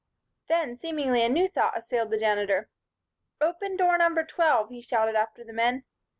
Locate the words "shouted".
4.81-5.13